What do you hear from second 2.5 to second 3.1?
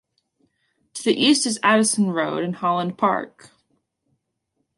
Holland